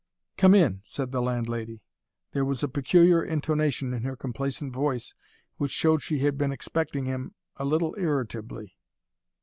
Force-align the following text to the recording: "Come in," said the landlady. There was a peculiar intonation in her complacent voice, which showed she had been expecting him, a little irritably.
"Come 0.35 0.55
in," 0.55 0.81
said 0.83 1.11
the 1.11 1.21
landlady. 1.21 1.83
There 2.31 2.43
was 2.43 2.63
a 2.63 2.67
peculiar 2.67 3.23
intonation 3.23 3.93
in 3.93 4.01
her 4.01 4.15
complacent 4.15 4.73
voice, 4.73 5.13
which 5.57 5.69
showed 5.71 6.01
she 6.01 6.17
had 6.17 6.39
been 6.39 6.51
expecting 6.51 7.05
him, 7.05 7.35
a 7.57 7.65
little 7.65 7.93
irritably. 7.99 8.75